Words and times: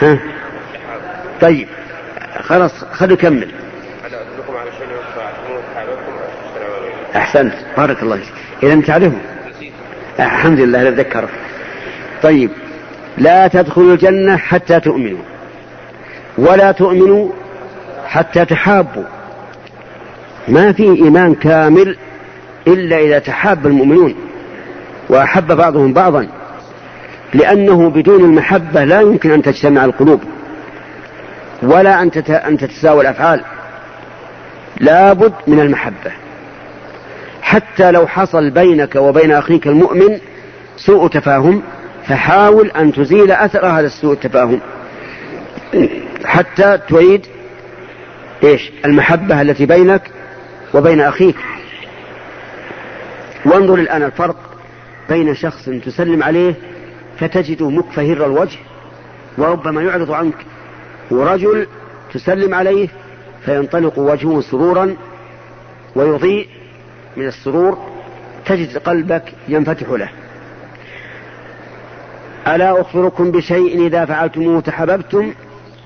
ها؟ 0.00 0.18
طيب 1.40 1.68
خلاص 2.40 2.84
خلوا 2.84 3.12
يكمل. 3.12 3.50
أحسنت. 7.16 7.54
بارك 7.76 8.02
الله 8.02 8.16
فيك. 8.16 8.32
إذا 8.62 8.80
تعرفه 8.80 9.18
الحمد 10.20 10.60
لله 10.60 10.82
لا 10.82 10.90
ذكره 10.90 11.28
طيب 12.22 12.50
لا 13.18 13.48
تدخلوا 13.48 13.92
الجنة 13.92 14.36
حتى 14.36 14.80
تؤمنوا. 14.80 15.24
ولا 16.38 16.72
تؤمنوا 16.72 17.32
حتى 18.06 18.44
تحابوا. 18.44 19.04
ما 20.48 20.72
في 20.72 20.82
إيمان 20.82 21.34
كامل 21.34 21.96
إلا 22.66 22.98
إذا 22.98 23.18
تحاب 23.18 23.66
المؤمنون 23.66 24.14
وأحب 25.08 25.52
بعضهم 25.52 25.92
بعضا. 25.92 26.28
لأنه 27.34 27.90
بدون 27.90 28.24
المحبة 28.24 28.84
لا 28.84 29.00
يمكن 29.00 29.30
أن 29.30 29.42
تجتمع 29.42 29.84
القلوب 29.84 30.20
ولا 31.62 32.02
أن 32.28 32.58
تتساوى 32.58 33.00
الأفعال. 33.00 33.44
لابد 34.80 35.32
من 35.46 35.60
المحبة. 35.60 36.12
حتى 37.42 37.90
لو 37.90 38.06
حصل 38.06 38.50
بينك 38.50 38.96
وبين 38.96 39.32
أخيك 39.32 39.66
المؤمن 39.66 40.18
سوء 40.76 41.08
تفاهم 41.08 41.62
فحاول 42.06 42.70
أن 42.70 42.92
تزيل 42.92 43.32
أثر 43.32 43.66
هذا 43.66 43.86
السوء 43.86 44.12
التفاهم. 44.12 44.60
حتى 46.24 46.78
تعيد 46.88 47.26
إيش؟ 48.44 48.72
المحبة 48.84 49.40
التي 49.40 49.66
بينك 49.66 50.02
وبين 50.74 51.00
أخيك. 51.00 51.36
وانظر 53.44 53.74
الآن 53.74 54.02
الفرق 54.02 54.36
بين 55.08 55.34
شخص 55.34 55.68
تسلم 55.86 56.22
عليه 56.22 56.54
فتجده 57.18 57.70
مكفهر 57.70 58.26
الوجه 58.26 58.58
وربما 59.38 59.82
يعرض 59.82 60.12
عنك. 60.12 60.34
ورجل 61.10 61.66
تسلم 62.14 62.54
عليه 62.54 62.88
فينطلق 63.44 63.98
وجهه 63.98 64.40
سرورا 64.40 64.96
ويضيء 65.96 66.48
من 67.16 67.26
السرور 67.26 67.78
تجد 68.46 68.78
قلبك 68.78 69.32
ينفتح 69.48 69.88
له. 69.88 70.08
ألا 72.46 72.80
أخبركم 72.80 73.30
بشيء 73.30 73.86
إذا 73.86 74.04
فعلتموه 74.04 74.60
تحببتم؟ 74.60 75.34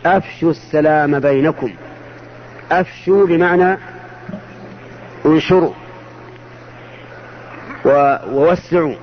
أفشوا 0.07 0.51
السلام 0.51 1.21
بينكم. 1.21 1.71
أفشوا 2.73 3.27
بمعنى 3.27 3.79
انشروا 5.27 5.73
ووسعوا 7.85 8.95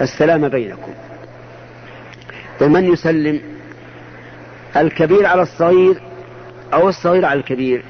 السلام 0.00 0.48
بينكم. 0.48 0.92
ومن 2.60 2.92
يسلم؟ 2.92 3.40
الكبير 4.76 5.26
على 5.26 5.42
الصغير 5.42 6.00
أو 6.72 6.88
الصغير 6.88 7.24
على 7.24 7.40
الكبير؟ 7.40 7.84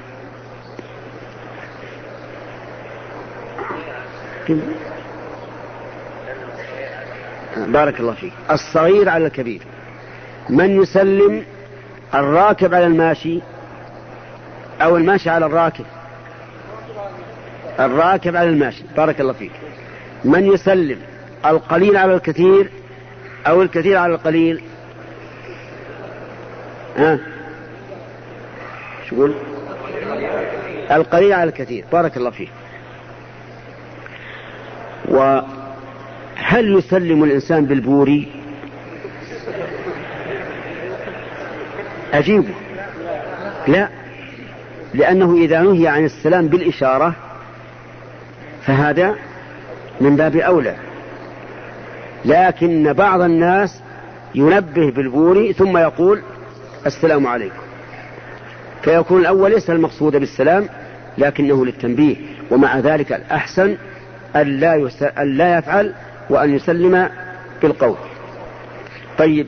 بارك 7.57 7.99
الله 7.99 8.13
فيك. 8.13 8.33
الصغير 8.51 9.09
على 9.09 9.25
الكبير. 9.25 9.61
من 10.49 10.81
يسلم؟ 10.81 11.43
الراكب 12.13 12.73
على 12.73 12.85
الماشي 12.85 13.39
أو 14.81 14.97
الماشي 14.97 15.29
على 15.29 15.45
الراكب؟ 15.45 15.85
الراكب 17.79 18.35
على 18.35 18.49
الماشي. 18.49 18.83
بارك 18.97 19.21
الله 19.21 19.33
فيك. 19.33 19.51
من 20.25 20.45
يسلم؟ 20.45 20.99
القليل 21.45 21.97
على 21.97 22.15
الكثير 22.15 22.71
أو 23.47 23.61
الكثير 23.61 23.97
على 23.97 24.13
القليل. 24.13 24.61
ها؟ 26.97 27.19
شو 29.09 29.15
يقول؟ 29.15 29.33
القليل 30.91 31.33
على 31.33 31.49
الكثير 31.49 31.85
بارك 31.91 32.17
الله 32.17 32.29
فيك. 32.29 32.49
وهل 35.05 36.77
يسلم 36.77 37.23
الإنسان 37.23 37.65
بالبوري؟ 37.65 38.31
أجيبه. 42.13 42.53
لا 43.67 43.89
لأنه 44.93 45.35
إذا 45.35 45.61
نهي 45.61 45.87
عن 45.87 46.05
السلام 46.05 46.47
بالإشارة 46.47 47.15
فهذا 48.65 49.15
من 50.01 50.15
باب 50.15 50.35
أولى. 50.35 50.88
لكن 52.25 52.93
بعض 52.93 53.21
الناس 53.21 53.81
ينبه 54.35 54.91
بالبوري 54.91 55.53
ثم 55.53 55.77
يقول 55.77 56.21
السلام 56.85 57.27
عليكم 57.27 57.59
فيكون 58.81 59.21
الأول 59.21 59.51
ليس 59.51 59.69
المقصود 59.69 60.15
بالسلام 60.15 60.69
لكنه 61.17 61.65
للتنبيه 61.65 62.15
ومع 62.51 62.79
ذلك 62.79 63.13
الأحسن 63.13 63.77
ألا. 64.35 64.89
ألا 65.17 65.57
يفعل 65.57 65.93
وأن 66.29 66.55
يسلم 66.55 67.09
بالقول 67.61 67.95
طيب 69.17 69.47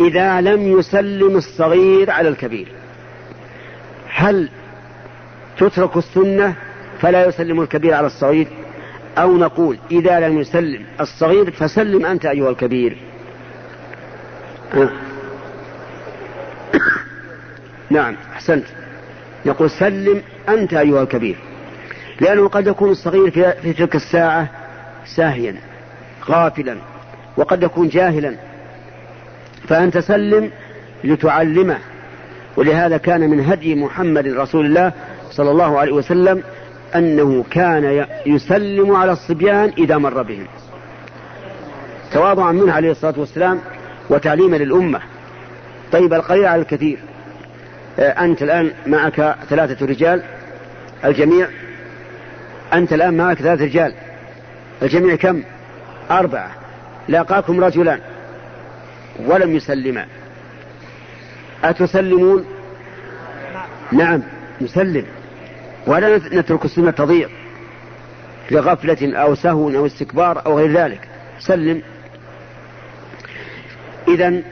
إذا 0.00 0.40
لم 0.40 0.78
يسلم 0.78 1.36
الصغير 1.36 2.10
على 2.10 2.28
الكبير 2.28 2.68
هل 4.08 4.48
تترك 5.58 5.96
السنة 5.96 6.54
فلا 7.00 7.26
يسلم 7.26 7.60
الكبير 7.60 7.94
على 7.94 8.06
الصغير 8.06 8.48
أو 9.18 9.36
نقول 9.36 9.78
إذا 9.90 10.20
لم 10.20 10.38
يسلم 10.38 10.84
الصغير 11.00 11.50
فسلم 11.50 12.06
أنت 12.06 12.26
أيها 12.26 12.50
الكبير. 12.50 12.96
أه. 14.74 14.90
نعم 17.90 18.16
أحسنت. 18.32 18.64
يقول 19.44 19.70
سلم 19.70 20.22
أنت 20.48 20.74
أيها 20.74 21.02
الكبير. 21.02 21.36
لأنه 22.20 22.48
قد 22.48 22.66
يكون 22.66 22.90
الصغير 22.90 23.30
في 23.62 23.72
تلك 23.72 23.94
الساعة 23.94 24.50
ساهيا 25.06 25.56
غافلا 26.28 26.76
وقد 27.36 27.62
يكون 27.62 27.88
جاهلا. 27.88 28.34
فأنت 29.68 29.98
سلم 29.98 30.50
لتعلمه 31.04 31.78
ولهذا 32.56 32.96
كان 32.96 33.30
من 33.30 33.40
هدي 33.40 33.74
محمد 33.74 34.26
رسول 34.26 34.66
الله 34.66 34.92
صلى 35.30 35.50
الله 35.50 35.78
عليه 35.78 35.92
وسلم 35.92 36.42
أنه 36.94 37.44
كان 37.50 38.06
يسلم 38.26 38.96
على 38.96 39.12
الصبيان 39.12 39.72
إذا 39.78 39.98
مر 39.98 40.22
بهم. 40.22 40.46
تواضعا 42.12 42.52
منه 42.52 42.72
عليه 42.72 42.90
الصلاة 42.90 43.14
والسلام 43.16 43.60
وتعليما 44.10 44.56
للأمة. 44.56 45.00
طيب 45.92 46.14
القليل 46.14 46.46
على 46.46 46.62
الكثير. 46.62 46.98
آه، 47.98 48.24
أنت 48.24 48.42
الآن 48.42 48.70
معك 48.86 49.36
ثلاثة 49.48 49.86
رجال. 49.86 50.22
الجميع 51.04 51.48
أنت 52.72 52.92
الآن 52.92 53.16
معك 53.16 53.38
ثلاثة 53.38 53.64
رجال. 53.64 53.92
الجميع 54.82 55.16
كم؟ 55.16 55.42
أربعة. 56.10 56.50
لاقاكم 57.08 57.64
رجلان. 57.64 58.00
ولم 59.26 59.56
يسلما. 59.56 60.06
أتسلمون؟ 61.64 62.44
نعم 63.92 64.22
نسلم. 64.60 65.04
ولا 65.86 66.16
نترك 66.16 66.64
السنة 66.64 66.90
تضيع 66.90 67.28
لغفلة 68.50 69.16
أو 69.16 69.34
سهو 69.34 69.70
أو 69.70 69.86
استكبار 69.86 70.46
أو 70.46 70.58
غير 70.58 70.72
ذلك. 70.72 71.08
سلم. 71.40 71.82
إذا 74.08 74.42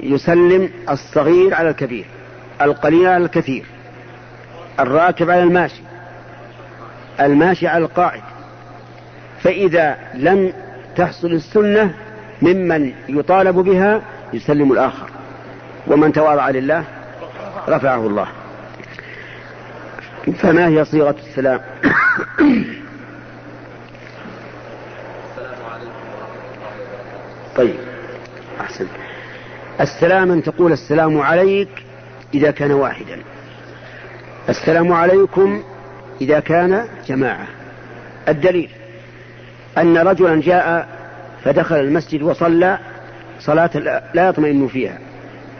يسلم 0.00 0.70
الصغير 0.90 1.54
على 1.54 1.70
الكبير 1.70 2.04
القليل 2.62 3.06
على 3.06 3.24
الكثير 3.24 3.64
الراكب 4.80 5.30
على 5.30 5.42
الماشي 5.42 5.82
الماشي 7.20 7.66
على 7.66 7.84
القاعد. 7.84 8.22
فإذا 9.42 9.98
لم 10.14 10.52
تحصل 10.96 11.32
السنة 11.32 11.94
ممن 12.42 12.92
يطالب 13.08 13.54
بها 13.54 14.02
يسلم 14.32 14.72
الآخر. 14.72 15.10
ومن 15.86 16.12
تواضع 16.12 16.50
لله 16.50 16.84
رفعه 17.68 18.06
الله. 18.06 18.28
فما 20.32 20.68
هي 20.68 20.84
صيغة 20.84 21.16
السلام؟ 21.28 21.60
طيب 27.56 27.74
أحسن 28.60 28.86
السلام 29.80 30.32
أن 30.32 30.42
تقول 30.42 30.72
السلام 30.72 31.20
عليك 31.20 31.68
إذا 32.34 32.50
كان 32.50 32.70
واحدا. 32.70 33.18
السلام 34.48 34.92
عليكم 34.92 35.62
إذا 36.20 36.40
كان 36.40 36.84
جماعة. 37.06 37.46
الدليل 38.28 38.70
أن 39.78 39.98
رجلا 39.98 40.40
جاء 40.40 40.88
فدخل 41.44 41.76
المسجد 41.76 42.22
وصلى 42.22 42.78
صلاة 43.40 43.70
لا 44.14 44.28
يطمئن 44.28 44.68
فيها. 44.68 44.98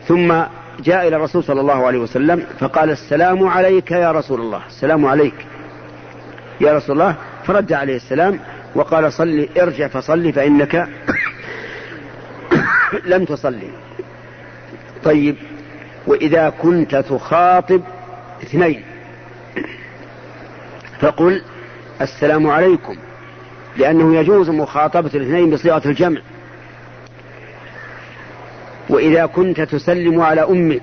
ثم 0.09 0.43
جاء 0.85 1.09
إلى 1.09 1.17
الرسول 1.17 1.45
صلى 1.45 1.61
الله 1.61 1.87
عليه 1.87 1.99
وسلم 1.99 2.47
فقال 2.61 2.91
السلام 2.91 3.49
عليك 3.49 3.91
يا 3.91 4.13
رسول 4.13 4.41
الله. 4.41 4.67
السلام 4.67 5.07
عليك 5.07 5.47
يا 6.61 6.73
رسول 6.73 7.01
الله. 7.01 7.17
فرد 7.45 7.73
عليه 7.73 7.97
السلام 7.97 8.41
وقال 8.75 9.13
صلي 9.13 9.49
ارجع 9.63 9.89
فصلي 9.89 10.33
فإنك 10.33 10.89
لم 13.13 13.25
تصلي. 13.25 13.71
طيب 15.05 15.37
وإذا 16.07 16.51
كنت 16.51 16.97
تخاطب 16.97 17.83
اثنين 18.43 18.83
فقل 21.01 21.43
السلام 22.01 22.47
عليكم 22.47 22.97
لأنه 23.77 24.17
يجوز 24.17 24.51
مخاطبة 24.51 25.11
الاثنين 25.15 25.51
بصيغة 25.51 25.83
الجمع. 25.89 26.21
وإذا 28.99 29.27
كنت 29.27 29.61
تسلم 29.61 30.21
على 30.21 30.41
أمك 30.41 30.83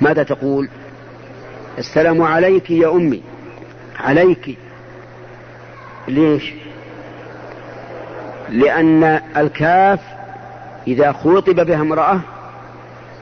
ماذا 0.00 0.22
تقول؟ 0.22 0.68
السلام 1.78 2.22
عليك 2.22 2.70
يا 2.70 2.92
أمي. 2.92 3.22
عليك. 4.00 4.58
ليش؟ 6.08 6.54
لأن 8.48 9.04
الكاف 9.36 10.00
إذا 10.86 11.12
خوطب 11.12 11.66
بها 11.66 11.80
امرأة 11.80 12.20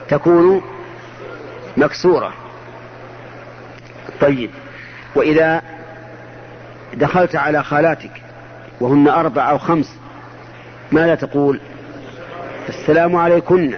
تكون 0.08 0.62
مكسورة. 1.76 2.32
طيب 4.20 4.50
وإذا 5.14 5.62
دخلت 6.94 7.36
على 7.36 7.62
خالاتك 7.62 8.22
وهن 8.80 9.08
أربع 9.08 9.50
أو 9.50 9.58
خمس 9.58 9.96
ماذا 10.92 11.14
تقول؟ 11.14 11.60
السلام 12.68 13.16
عليكن 13.16 13.74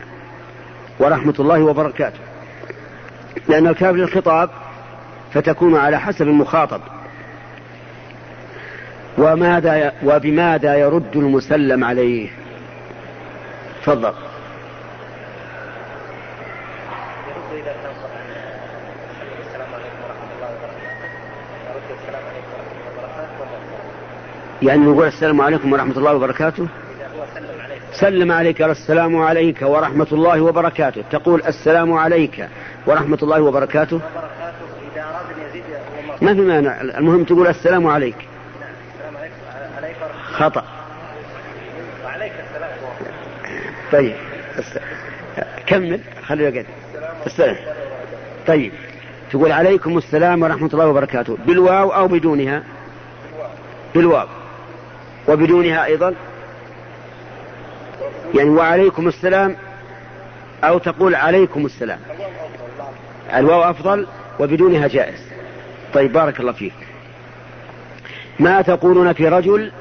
ورحمة 0.98 1.34
الله 1.38 1.62
وبركاته. 1.62 2.18
لأن 3.48 3.66
الكاف 3.66 3.94
للخطاب 3.94 4.50
فتكون 5.32 5.76
على 5.76 6.00
حسب 6.00 6.22
المخاطب. 6.22 6.80
وماذا 9.18 9.92
وبماذا 10.04 10.76
يرد 10.76 11.16
المسلم 11.16 11.84
عليه؟ 11.84 12.28
تفضل. 13.82 14.12
يعني 24.62 24.80
نقول 24.80 25.06
السلام 25.06 25.40
عليكم 25.40 25.72
ورحمة 25.72 25.96
الله 25.96 26.14
وبركاته؟ 26.14 26.66
سلم 27.92 28.32
عليك 28.32 28.62
السلام 28.62 29.16
عليك 29.16 29.62
ورحمة 29.62 30.06
الله 30.12 30.40
وبركاته. 30.40 31.04
تقول 31.10 31.42
السلام 31.46 31.92
عليك 31.92 32.48
ورحمة 32.86 33.18
الله 33.22 33.40
وبركاته. 33.40 34.00
ما 36.22 36.34
في 36.34 36.40
مانع. 36.40 36.80
المهم 36.80 37.24
تقول 37.24 37.46
السلام 37.46 37.86
عليك. 37.86 38.16
خطأ. 40.32 40.64
وعليك 42.04 42.32
السلام 42.50 42.70
طيب 43.92 44.14
كمل. 45.66 46.00
خلي 46.26 46.44
يقعد. 46.44 46.66
السلام. 47.26 47.56
طيب. 48.46 48.72
تقول 49.30 49.52
عليكم 49.52 49.98
السلام 49.98 50.42
ورحمة 50.42 50.70
الله 50.72 50.86
وبركاته. 50.86 51.38
بالواو 51.46 51.90
أو 51.90 52.08
بدونها؟ 52.08 52.62
بالواو. 53.94 54.26
وبدونها 55.28 55.84
أيضا؟ 55.84 56.14
يعني 58.34 58.50
وعليكم 58.50 59.08
السلام 59.08 59.56
أو 60.64 60.78
تقول 60.78 61.14
عليكم 61.14 61.66
السلام. 61.66 61.98
الواو 63.34 63.62
أفضل 63.62 64.06
وبدونها 64.40 64.88
جائز. 64.88 65.18
طيب 65.94 66.12
بارك 66.12 66.40
الله 66.40 66.52
فيك. 66.52 66.74
ما 68.38 68.62
تقولون 68.62 69.12
في 69.12 69.28
رجل 69.28 69.72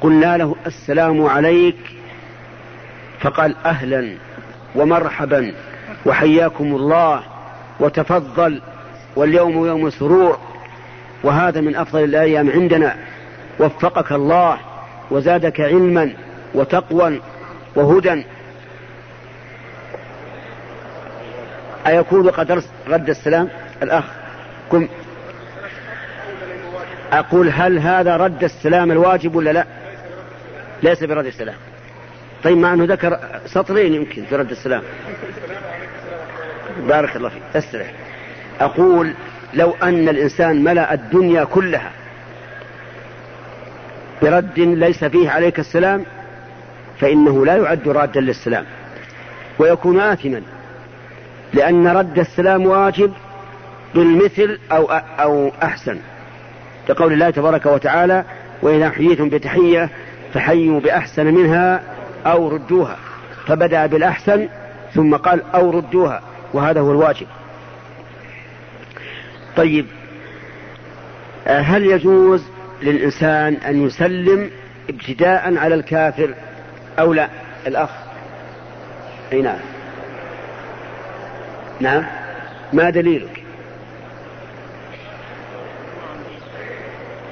قلنا 0.00 0.36
له 0.36 0.56
السلام 0.66 1.26
عليك 1.26 1.76
فقال 3.20 3.56
أهلا 3.64 4.14
ومرحبا 4.74 5.54
وحياكم 6.06 6.64
الله 6.64 7.22
وتفضل 7.80 8.62
واليوم 9.16 9.66
يوم 9.66 9.90
سرور 9.90 10.38
وهذا 11.22 11.60
من 11.60 11.76
أفضل 11.76 12.04
الأيام 12.04 12.50
عندنا. 12.50 12.96
وفقك 13.60 14.12
الله 14.12 14.58
وزادك 15.10 15.60
علما 15.60 16.12
وتقوى 16.54 17.20
وهدى. 17.76 18.24
أيكون 21.86 22.30
قد 22.30 22.62
رد 22.88 23.10
السلام 23.10 23.48
الأخ 23.82 24.04
كم 24.72 24.88
أقول 27.12 27.48
هل 27.48 27.78
هذا 27.78 28.16
رد 28.16 28.44
السلام 28.44 28.92
الواجب 28.92 29.34
ولا 29.34 29.52
لا؟ 29.52 29.64
ليس 30.82 31.04
برد 31.04 31.26
السلام. 31.26 31.56
طيب 32.44 32.58
مع 32.58 32.74
أنه 32.74 32.84
ذكر 32.84 33.18
سطرين 33.46 33.94
يمكن 33.94 34.24
في 34.24 34.36
رد 34.36 34.50
السلام. 34.50 34.82
بارك 36.88 37.16
الله 37.16 37.28
فيك. 37.28 37.42
استرح 37.56 37.92
أقول 38.60 39.14
لو 39.54 39.74
أن 39.82 40.08
الإنسان 40.08 40.64
ملأ 40.64 40.94
الدنيا 40.94 41.44
كلها 41.44 41.90
برد 44.22 44.58
ليس 44.58 45.04
فيه 45.04 45.30
عليك 45.30 45.58
السلام 45.58 46.04
فإنه 47.00 47.46
لا 47.46 47.56
يعد 47.56 47.88
رادا 47.88 48.20
للسلام 48.20 48.64
ويكون 49.58 50.00
آثما 50.00 50.42
لأن 51.54 51.86
رد 51.86 52.18
السلام 52.18 52.66
واجب 52.66 53.12
بالمثل 53.94 54.58
أو 54.72 54.86
أو 55.18 55.52
أحسن 55.62 55.98
كقول 56.88 57.12
الله 57.12 57.30
تبارك 57.30 57.66
وتعالى 57.66 58.24
وإذا 58.62 58.90
حييتم 58.90 59.28
بتحية 59.28 59.90
فحيوا 60.34 60.80
بأحسن 60.80 61.26
منها 61.26 61.82
أو 62.26 62.48
ردوها 62.48 62.96
فبدأ 63.46 63.86
بالأحسن 63.86 64.48
ثم 64.94 65.16
قال 65.16 65.42
أو 65.54 65.70
ردوها 65.70 66.22
وهذا 66.52 66.80
هو 66.80 66.90
الواجب. 66.90 67.26
طيب 69.56 69.86
آه، 71.46 71.60
هل 71.60 71.86
يجوز 71.86 72.42
للإنسان 72.82 73.54
أن 73.54 73.86
يسلم 73.86 74.50
ابتداء 74.90 75.56
على 75.56 75.74
الكافر 75.74 76.34
أو 76.98 77.12
لا؟ 77.12 77.28
الأخ. 77.66 77.90
أي 79.32 79.42
نعم. 79.42 79.58
نعم. 81.80 82.04
ما 82.72 82.90
دليلك؟ 82.90 83.42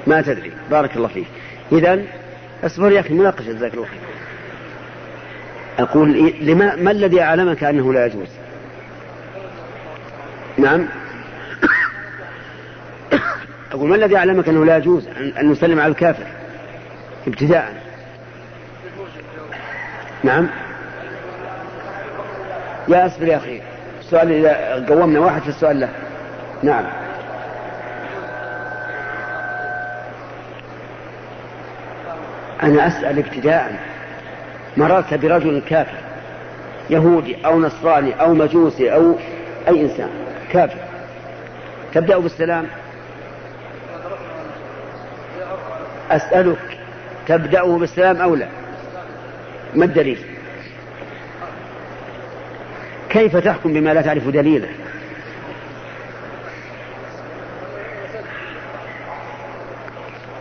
ما 0.06 0.22
تدري. 0.22 0.52
بارك 0.70 0.96
الله 0.96 1.08
فيك. 1.08 1.26
إذا 1.72 2.02
اصبر 2.64 2.92
يا 2.92 3.00
أخي 3.00 3.14
مناقشة. 3.14 3.52
جزاك 3.52 3.74
الله 3.74 3.86
خير. 3.86 4.00
أقول 5.78 6.34
لما 6.40 6.76
ما 6.76 6.90
الذي 6.90 7.22
أعلمك 7.22 7.64
أنه 7.64 7.92
لا 7.92 8.06
يجوز؟ 8.06 8.28
نعم. 10.58 10.86
أقول 13.72 13.88
ما 13.88 13.96
الذي 13.96 14.16
أعلمك 14.16 14.48
أنه 14.48 14.64
لا 14.64 14.76
يجوز؟ 14.76 15.08
أن 15.40 15.50
نسلم 15.50 15.80
على 15.80 15.90
الكافر 15.90 16.26
ابتداء. 17.26 17.81
نعم. 20.24 20.48
يا 22.88 23.06
أصبر 23.06 23.28
يا 23.28 23.36
أخي 23.36 23.60
السؤال 24.00 24.32
إذا 24.32 24.86
قومنا 24.88 25.20
واحد 25.20 25.42
في 25.42 25.48
السؤال 25.48 25.80
له. 25.80 25.88
نعم. 26.62 26.84
أنا 32.62 32.86
أسأل 32.86 33.18
ابتداء 33.18 33.76
مررت 34.76 35.14
برجل 35.14 35.62
كافر 35.68 35.98
يهودي 36.90 37.36
أو 37.46 37.60
نصراني 37.60 38.20
أو 38.20 38.34
مجوسي 38.34 38.94
أو 38.94 39.14
أي 39.68 39.82
إنسان 39.82 40.08
كافر. 40.52 40.78
تبدأ 41.94 42.18
بالسلام؟ 42.18 42.66
أسألك 46.10 46.78
تبدأه 47.28 47.78
بالسلام 47.78 48.16
أو 48.16 48.34
لا؟ 48.34 48.46
ما 49.74 49.84
الدليل؟ 49.84 50.18
كيف 53.10 53.36
تحكم 53.36 53.72
بما 53.72 53.94
لا 53.94 54.02
تعرف 54.02 54.28
دليله؟ 54.28 54.68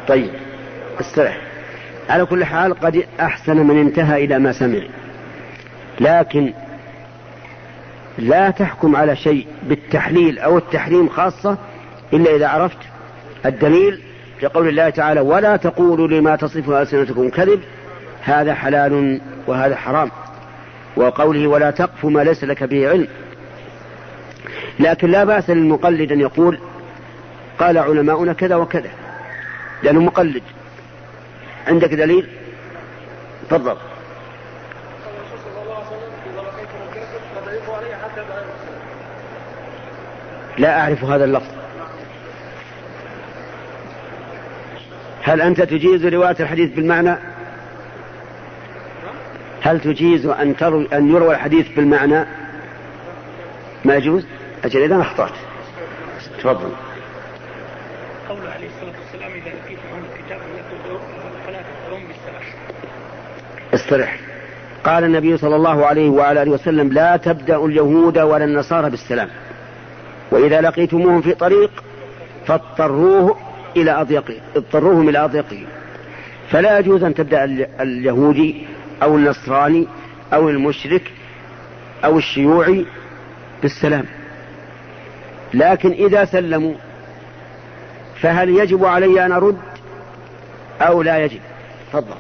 طيب 0.08 0.30
استرح. 1.00 1.42
على 2.10 2.26
كل 2.26 2.46
حال 2.46 2.80
قد 2.80 3.04
أحسن 3.20 3.58
من 3.58 3.80
انتهى 3.80 4.26
إلى 4.26 4.40
ما 4.40 4.52
سمع. 4.52 4.82
لكن 6.00 6.54
لا 8.18 8.50
تحكم 8.50 8.96
على 8.96 9.16
شيء 9.16 9.48
بالتحليل 9.64 10.40
أو 10.40 10.58
التحريم 10.58 11.10
خاصة 11.10 11.58
إلا 12.14 12.36
إذا 12.36 12.48
عرفت 12.48 12.78
الدليل 13.46 14.02
في 14.40 14.46
قول 14.46 14.68
الله 14.68 14.90
تعالى 14.90 15.22
ولا 15.22 15.56
تقولوا 15.56 16.08
لما 16.08 16.36
تصف 16.36 16.70
ألسنتكم 16.70 17.30
كذب 17.30 17.60
هذا 18.22 18.54
حلال 18.54 19.22
وهذا 19.48 19.76
حرام. 19.76 20.12
وقوله 20.96 21.48
ولا 21.48 21.72
تقف 21.72 22.06
ما 22.06 22.24
ليس 22.24 22.44
لك 22.44 22.64
به 22.64 22.90
علم. 22.90 23.08
لكن 24.80 25.12
لا 25.12 25.24
بأس 25.24 25.50
للمقلد 25.50 26.12
أن 26.12 26.22
يقول 26.22 26.60
قال 27.60 27.78
علماؤنا 27.78 28.34
كذا 28.34 28.56
وكذا. 28.56 28.90
لأنه 29.84 30.02
مقلد. 30.02 30.44
عندك 31.68 31.94
دليل؟ 31.94 32.28
تفضل. 33.50 33.76
لا 40.58 40.82
أعرف 40.82 41.04
هذا 41.04 41.26
اللفظ. 41.26 41.52
هل 45.24 45.42
أنت 45.42 45.62
تجيز 45.62 46.06
رواية 46.06 46.36
الحديث 46.40 46.74
بالمعنى؟ 46.74 47.31
هل 49.62 49.80
تجيز 49.80 50.26
أن, 50.26 50.58
ترو 50.58 50.82
أن 50.82 51.12
يروى 51.12 51.36
الحديث 51.36 51.68
بالمعنى؟ 51.76 52.26
ما 53.86 53.96
يجوز؟ 53.96 54.26
أجل 54.64 54.84
إذا 54.84 55.02
أخطأت. 55.02 55.32
تفضل. 56.40 56.70
قول 58.30 58.48
عليه 58.48 58.68
الصلاة 58.68 58.94
والسلام 59.00 59.32
إذا 59.32 59.52
فلا 61.48 61.60
استرح. 63.74 64.20
قال 64.84 65.04
النبي 65.04 65.38
صلى 65.38 65.56
الله 65.56 65.86
عليه 65.86 66.10
وعلى 66.10 66.42
آله 66.42 66.52
وسلم 66.52 66.94
لا 66.94 67.18
تبدأ 67.18 67.66
اليهود 67.66 68.20
ولا 68.20 68.46
النصارى 68.46 68.90
بالسلام. 68.90 69.30
وإذا 70.32 70.62
لقيتموهم 70.62 71.22
في 71.22 71.34
طريق 71.34 71.84
فاضطروه 72.48 73.38
إلى 73.78 73.92
أضيقه 73.92 74.36
اضطروهم 74.56 75.10
إلى 75.10 75.26
أضيقه 75.26 75.66
فلا 76.50 76.80
يجوز 76.80 77.04
أن 77.04 77.14
تبدأ 77.14 77.44
اليهودي 77.82 78.68
أو 79.02 79.16
النصراني 79.16 79.88
أو 80.34 80.50
المشرك 80.50 81.12
أو 82.06 82.18
الشيوعي 82.18 82.86
بالسلام. 83.62 84.06
لكن 85.54 85.92
إذا 85.92 86.26
سلموا 86.26 86.76
فهل 88.22 88.50
يجب 88.50 88.86
علي 88.86 89.26
أن 89.26 89.32
أرد 89.32 89.60
أو 90.82 91.02
لا 91.02 91.26
يجب؟ 91.26 91.42
تفضل. 91.90 92.16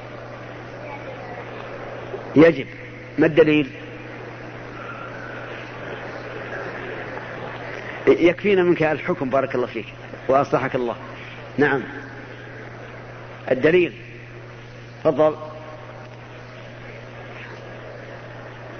يجب. 2.35 2.67
ما 3.17 3.25
الدليل؟ 3.25 3.67
يكفينا 8.07 8.63
منك 8.63 8.83
الحكم 8.83 9.29
بارك 9.29 9.55
الله 9.55 9.67
فيك 9.67 9.85
وأصلحك 10.27 10.75
الله. 10.75 10.95
نعم. 11.57 11.81
الدليل. 13.51 13.93
تفضل. 15.03 15.50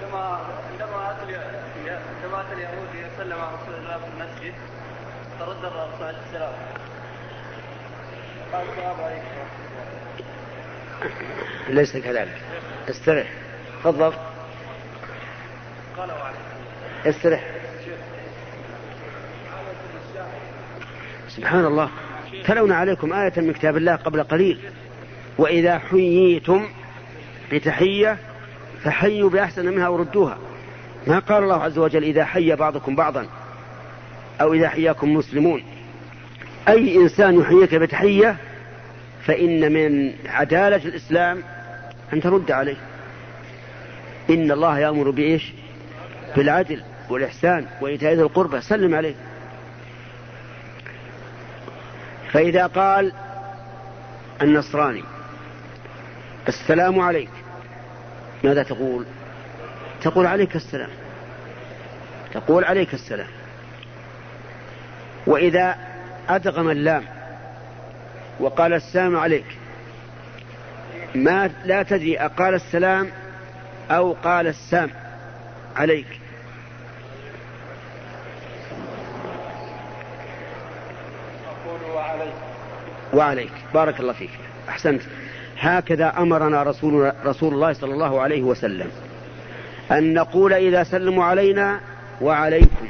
عندما 0.02 0.40
عندما 0.72 1.12
أتى 2.42 2.54
اليهود 2.54 2.90
يسلم 2.96 3.40
على 3.40 3.56
رسول 3.64 3.76
الله 3.76 3.98
في 3.98 4.06
المسجد 4.08 4.54
تردد 5.40 5.66
الرسول 5.66 6.08
عليه 6.08 6.18
السلام 6.28 6.54
قال 8.54 8.70
السلام 8.70 9.02
عليكم. 9.02 9.26
ليس 11.68 11.98
كذلك. 11.98 12.42
استرح. 12.90 13.28
تفضل. 13.84 14.14
قال 15.98 16.12
وعليكم. 16.12 16.42
استرح. 17.06 17.52
سبحان 21.30 21.66
الله. 21.66 21.90
تلونا 22.46 22.76
عليكم 22.76 23.14
آية 23.14 23.34
من 23.38 23.54
كتاب 23.54 23.78
الله 23.78 23.96
قبل 23.96 24.24
قليل. 24.24 24.72
وإذا 25.38 25.80
حييتم 25.80 26.70
بتحية 27.52 28.18
فحيوا 28.84 29.30
بأحسن 29.30 29.66
منها 29.66 29.88
وردوها. 29.88 30.38
ما 31.08 31.20
قال 31.20 31.44
الله 31.44 31.64
عز 31.64 31.78
وجل 31.78 32.04
إذا 32.04 32.26
حي 32.26 32.56
بعضكم 32.56 32.96
بعضا 32.96 33.28
أو 34.42 34.54
إذا 34.54 34.70
حياكم 34.70 35.14
مسلمون. 35.14 35.64
أي 36.68 36.96
إنسان 36.96 37.40
يحييك 37.40 37.76
بتحية 37.76 38.38
فإن 39.26 39.72
من 39.72 40.14
عدالة 40.28 40.86
الإسلام 40.86 41.44
أن 42.14 42.22
ترد 42.22 42.52
عليه. 42.52 42.78
إن 44.30 44.52
الله 44.52 44.80
يأمر 44.80 45.10
بإيش؟ 45.10 45.54
بالعدل 46.36 46.84
والإحسان 47.10 47.66
وإيتاء 47.82 48.14
ذي 48.14 48.22
القربى. 48.22 48.62
سلم 48.62 48.96
عليه. 48.96 49.16
فإذا 52.32 52.66
قال 52.68 53.14
النصراني 54.42 55.04
السلام 56.48 57.00
عليك. 57.00 57.30
ماذا 58.44 58.64
تقول؟ 58.64 59.06
تقول 60.02 60.28
عليك 60.28 60.56
السلام. 60.56 60.90
تقول 62.34 62.66
عليك 62.66 62.94
السلام. 62.94 63.28
وإذا 65.28 65.78
أدغم 66.30 66.70
اللام 66.70 67.06
وقال 68.40 68.74
السلام 68.74 69.18
عليك 69.18 69.46
ما 71.16 71.50
لا 71.66 71.84
تدري 71.84 72.18
أقال 72.20 72.54
السلام 72.54 73.12
أو 73.92 74.16
قال 74.24 74.48
السام 74.48 74.90
عليك. 75.76 76.08
وعليك. 83.14 83.52
بارك 83.74 84.00
الله 84.00 84.14
فيك. 84.14 84.30
أحسنت. 84.70 85.02
هكذا 85.62 86.14
أمرنا 86.18 86.64
رسول, 86.64 87.12
رسول 87.26 87.54
الله 87.54 87.74
صلى 87.74 87.94
الله 87.94 88.22
عليه 88.22 88.42
وسلم. 88.42 88.88
أن 89.92 90.14
نقول 90.14 90.54
إذا 90.54 90.84
سلموا 90.84 91.24
علينا 91.24 91.80
وعليكم. 92.22 92.88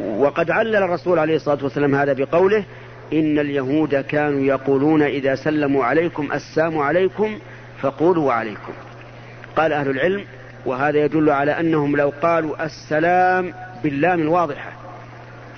وقد 0.00 0.50
علل 0.50 0.76
الرسول 0.76 1.18
عليه 1.18 1.36
الصلاة 1.36 1.58
والسلام 1.62 1.94
هذا 1.94 2.12
بقوله 2.12 2.64
إن 3.12 3.38
اليهود 3.38 3.94
كانوا 3.94 4.40
يقولون 4.40 5.02
إذا 5.02 5.34
سلموا 5.34 5.84
عليكم 5.84 6.32
السام 6.32 6.78
عليكم 6.78 7.38
فقولوا 7.80 8.26
وعليكم. 8.26 8.72
قال 9.56 9.72
أهل 9.72 9.90
العلم 9.90 10.24
وهذا 10.66 11.04
يدل 11.04 11.30
على 11.30 11.60
أنهم 11.60 11.96
لو 11.96 12.12
قالوا 12.22 12.64
السلام 12.64 13.54
باللام 13.82 14.20
الواضحة 14.20 14.72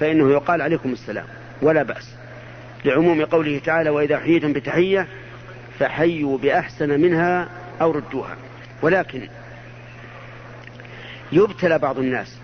فإنه 0.01 0.31
يقال 0.31 0.63
عليكم 0.63 0.93
السلام 0.93 1.27
ولا 1.63 1.83
بأس. 1.83 2.15
لعموم 2.85 3.25
قوله 3.25 3.61
تعالى 3.65 3.91
وإذا 3.91 4.19
حييتم 4.19 4.53
بتحية 4.53 5.07
فحيوا 5.79 6.39
بأحسن 6.39 7.01
منها 7.01 7.49
أو 7.81 7.91
ردوها. 7.91 8.37
ولكن 8.83 9.29
يبتلى 11.33 11.79
بعض 11.79 11.99
الناس. 11.99 12.39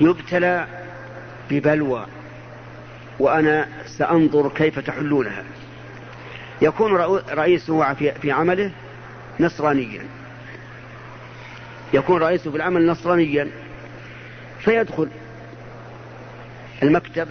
يبتلى 0.00 0.66
ببلوى. 1.50 2.06
وأنا 3.18 3.68
سأنظر 3.86 4.48
كيف 4.48 4.78
تحلونها. 4.78 5.44
يكون 6.62 6.96
رئيسه 7.30 7.94
في 7.94 8.30
عمله 8.30 8.70
نصرانيا. 9.40 10.02
يكون 11.92 12.22
رئيسه 12.22 12.50
في 12.50 12.56
العمل 12.56 12.86
نصرانيا. 12.86 13.48
فيدخل 14.60 15.08
المكتب. 16.82 17.28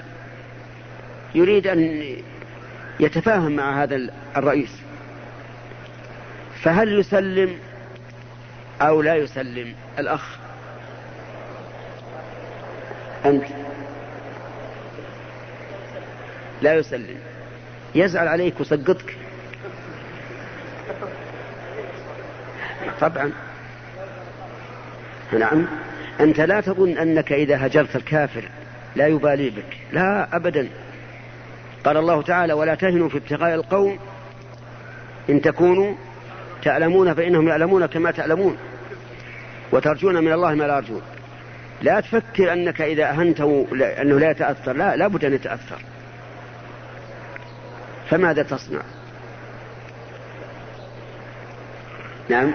يريد 1.36 1.68
أن 1.68 2.16
يتفاهم 3.00 3.56
مع 3.56 3.84
هذا 3.84 4.10
الرئيس. 4.38 4.72
فهل 6.64 7.00
يسلم 7.00 7.58
أو 8.82 9.02
لا 9.02 9.16
يسلم؟ 9.16 9.74
الأخ. 10.00 10.38
أنت. 13.26 13.46
لا 16.62 16.74
يسلم. 16.74 17.18
يزعل 17.96 18.28
عليك 18.28 18.60
وسقطك. 18.60 19.16
طبعا. 23.02 23.32
نعم. 25.40 25.68
أنت 26.20 26.40
لا 26.40 26.62
تظن 26.62 26.98
أنك 26.98 27.32
إذا 27.32 27.66
هجرت 27.66 27.96
الكافر 27.96 28.50
لا 28.96 29.08
يبالي 29.08 29.50
بك. 29.50 29.78
لا 29.94 30.36
أبدا. 30.36 30.70
قال 31.88 31.98
الله 31.98 32.22
تعالى 32.22 32.54
ولا 32.54 32.76
تهنوا 32.76 33.10
في 33.10 33.18
ابتغاء 33.18 33.56
القوم 33.56 34.00
إن 35.30 35.42
تكونوا 35.42 35.96
تعلمون 36.64 37.14
فإنهم 37.14 37.48
يعلمون 37.48 37.86
كما 37.86 38.12
تعلمون 38.12 38.58
وترجون 39.72 40.24
من 40.24 40.32
الله 40.32 40.54
ما 40.54 40.64
لا 40.64 40.76
يرجون. 40.76 41.02
لا 41.82 42.00
تفكر 42.00 42.54
أنك 42.54 42.82
إذا 42.82 43.10
أهنته 43.10 43.68
أنه 44.02 44.20
لا 44.20 44.32
يتأثر 44.32 44.74
لا 44.74 44.96
لابد 44.96 45.26
أن 45.26 45.34
يتأثر. 45.34 45.82
فماذا 48.10 48.44
تصنع؟ 48.44 48.82
نعم. 52.30 52.52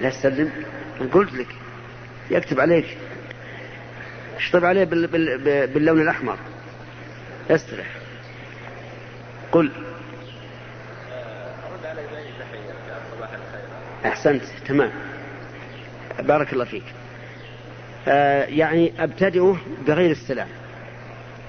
لا 0.00 0.10
تسلم. 0.10 0.50
قلت 1.12 1.32
لك. 1.32 1.48
يكتب 2.30 2.60
عليك. 2.60 2.98
اشطب 4.36 4.64
عليه 4.64 4.84
باللون 5.66 6.00
الأحمر. 6.00 6.36
استرح 7.50 7.86
قل. 9.52 9.70
أحسنت. 14.06 14.42
تمام. 14.66 14.90
بارك 16.18 16.52
الله 16.52 16.64
فيك. 16.64 16.82
آه 18.08 18.44
يعني 18.44 18.92
أبتدئه 18.98 19.56
بغير 19.86 20.10
السلام. 20.10 20.48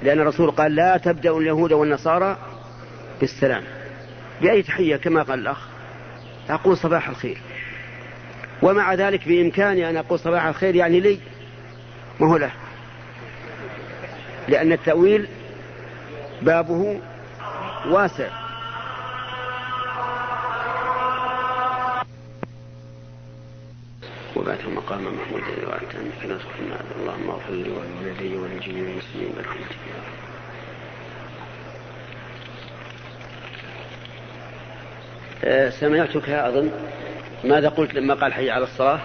لأن 0.03 0.19
الرسول 0.19 0.51
قال 0.51 0.75
لا 0.75 0.97
تبدأ 0.97 1.37
اليهود 1.37 1.73
والنصارى 1.73 2.37
بالسلام. 3.19 3.63
بأي 4.41 4.63
تحية؟ 4.63 4.95
كما 4.95 5.23
قال 5.23 5.39
الأخ. 5.39 5.67
أقول 6.49 6.77
صباح 6.77 7.09
الخير. 7.09 7.37
ومع 8.61 8.93
ذلك 8.93 9.27
بإمكاني 9.27 9.89
أن 9.89 9.97
أقول 9.97 10.19
صباح 10.19 10.45
الخير 10.45 10.75
يعني 10.75 10.99
لي. 10.99 11.19
ما 12.19 12.27
هو 12.27 12.37
له. 12.37 12.51
لأن 14.47 14.71
التأويل 14.71 15.27
بابه 16.41 16.99
واسع. 17.85 18.29
وبعث 24.35 24.65
مقام 24.65 25.03
محمود 25.03 25.43
وأنت 25.67 25.95
أنك 25.95 26.25
لا 26.25 26.37
اللهم 26.99 27.29
اغفر 27.29 27.53
لي 27.53 27.69
ولوالدي 27.69 28.37
وللجميع 28.37 28.83
المسلمين 28.83 29.33
برحمتك 29.37 29.81
يا 29.87 29.95
رب. 29.97 30.21
آه، 35.43 35.69
سمعتك 35.69 36.29
أظن. 36.29 36.71
ماذا 37.43 37.69
قلت 37.69 37.93
لما 37.93 38.13
قال 38.13 38.33
حي 38.33 38.51
على 38.51 38.63
الصلاة؟ 38.63 38.99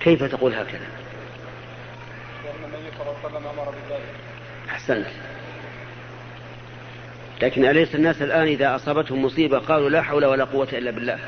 كيف 0.00 0.24
تقول 0.24 0.54
هكذا؟ 0.54 0.86
لأن 2.44 2.64
النبي 2.64 2.90
صلى 2.98 3.02
الله 3.02 3.16
عليه 3.24 3.36
وسلم 3.36 3.46
أمر 3.46 3.70
بذلك. 3.70 4.14
أحسنت. 4.70 5.06
لكن 7.42 7.64
أليس 7.64 7.94
الناس 7.94 8.22
الآن 8.22 8.46
إذا 8.46 8.76
أصابتهم 8.76 9.24
مصيبة 9.24 9.58
قالوا 9.58 9.90
لا 9.90 10.02
حول 10.02 10.24
ولا 10.24 10.44
قوة 10.44 10.68
إلا 10.72 10.90
بالله؟ 10.90 11.18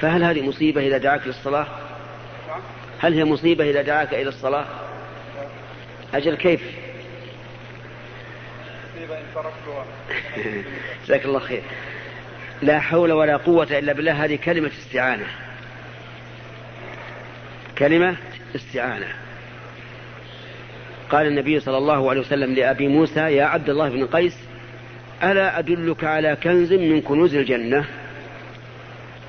فهل 0.00 0.24
هذه 0.24 0.42
مصيبة 0.42 0.86
إذا 0.86 0.98
دعاك 0.98 1.26
للصلاة؟ 1.26 1.66
هل 2.98 3.14
هي 3.14 3.24
مصيبة 3.24 3.70
إذا 3.70 3.82
دعاك 3.82 4.14
إلى 4.14 4.28
الصلاة؟ 4.28 4.66
أجل 6.14 6.34
كيف؟ 6.34 6.62
جزاك 11.04 11.24
الله 11.24 11.38
خير. 11.38 11.62
لا 12.62 12.80
حول 12.80 13.12
ولا 13.12 13.36
قوة 13.36 13.78
إلا 13.78 13.92
بالله 13.92 14.24
هذه 14.24 14.36
كلمة 14.36 14.70
استعانة. 14.84 15.26
كلمة 17.78 18.16
استعانة. 18.54 19.14
قال 21.10 21.26
النبي 21.26 21.60
صلى 21.60 21.78
الله 21.78 22.10
عليه 22.10 22.20
وسلم 22.20 22.54
لأبي 22.54 22.88
موسى 22.88 23.20
يا 23.20 23.44
عبد 23.44 23.70
الله 23.70 23.88
بن 23.88 24.06
قيس 24.06 24.38
ألا 25.22 25.58
أدلك 25.58 26.04
على 26.04 26.36
كنز 26.42 26.72
من 26.72 27.00
كنوز 27.00 27.34
الجنة؟ 27.34 27.84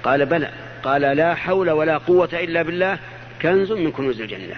قال 0.03 0.25
بلى. 0.25 0.49
قال 0.83 1.01
لا 1.01 1.35
حول 1.35 1.69
ولا 1.69 1.97
قوة 1.97 2.29
إلا 2.33 2.61
بالله 2.61 2.97
كنز 3.41 3.71
من 3.71 3.91
كنوز 3.91 4.21
الجنة. 4.21 4.55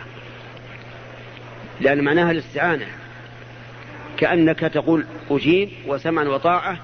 لأن 1.82 2.04
معناها 2.04 2.32
الاستعانة. 2.32 2.88
كأنك 4.18 4.60
تقول 4.60 5.06
أجيب 5.32 5.70
وسمعا 5.88 6.24
وطاعة 6.24 6.78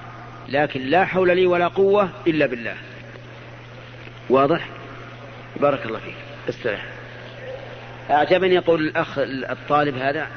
لكن 0.49 0.81
لا 0.81 1.05
حول 1.05 1.35
لي 1.35 1.45
ولا 1.45 1.67
قوة 1.67 2.09
إلا 2.27 2.45
بالله. 2.45 2.75
واضح؟ 4.29 4.69
بارك 5.61 5.85
الله 5.85 5.99
فيك. 5.99 6.15
استرح 6.49 6.98
أعجبني 8.09 8.55
يقول 8.55 8.81
الأخ 8.81 9.19
الطالب 9.49 9.97
هذا 9.97 10.27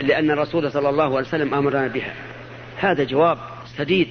لأن 0.00 0.30
الرسول 0.30 0.72
صلى 0.72 0.88
الله 0.88 1.04
عليه 1.04 1.28
وسلم 1.28 1.54
أمرنا 1.54 1.88
بها. 1.88 2.14
هذا 2.76 3.04
جواب 3.04 3.38
سديد. 3.76 4.08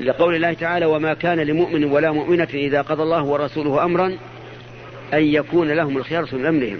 لقول 0.00 0.34
الله 0.34 0.52
تعالى 0.52 0.86
وما 0.86 1.14
كان 1.14 1.40
لمؤمن 1.40 1.84
ولا 1.84 2.12
مؤمنة 2.12 2.48
إذا 2.54 2.82
قضى 2.82 3.02
الله 3.02 3.22
ورسوله 3.22 3.84
أمرا 3.84 4.06
أن 5.14 5.22
يكون 5.22 5.70
لهم 5.70 5.96
الخيرة 5.96 6.28
من 6.32 6.46
أمرهم. 6.46 6.78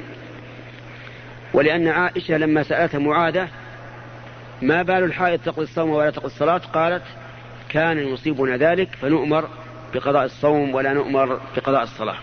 ولأن 1.54 1.88
عائشة 1.88 2.36
لما 2.36 2.62
سألت 2.62 2.96
معاذة 2.96 3.48
ما 4.62 4.82
بال 4.82 5.04
الحائض 5.04 5.40
تقضي 5.40 5.62
الصوم 5.62 5.90
ولا 5.90 6.10
تقضي 6.10 6.26
الصلاة؟ 6.26 6.58
قالت 6.58 7.02
كان 7.68 7.98
يصيبنا 7.98 8.56
ذلك 8.56 8.88
فنؤمر 9.00 9.48
بقضاء 9.94 10.24
الصوم 10.24 10.74
ولا 10.74 10.92
نؤمر 10.92 11.40
بقضاء 11.56 11.82
الصلاة. 11.82 12.16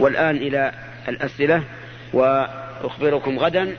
والآن 0.00 0.36
إلى 0.36 0.72
الأسئلة 1.08 1.62
وأخبركم 2.12 3.38
غدا 3.38 3.76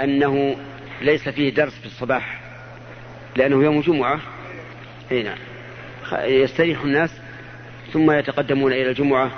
أنه 0.00 0.56
ليس 1.00 1.28
فيه 1.28 1.54
درس 1.54 1.74
في 1.78 1.86
الصباح 1.86 2.40
لأنه 3.36 3.64
يوم 3.64 3.80
جمعة. 3.80 4.20
هنا 5.10 5.22
نعم. 5.22 5.38
يستريح 6.24 6.82
الناس 6.82 7.10
ثم 7.92 8.10
يتقدمون 8.10 8.72
إلى 8.72 8.88
الجمعة. 8.88 9.30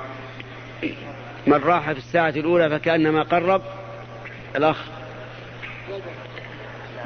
من 1.46 1.54
راح 1.54 1.92
في 1.92 1.98
الساعة 1.98 2.30
الأولى 2.30 2.70
فكأنما 2.70 3.22
قرب 3.22 3.62
الأخ. 4.56 4.84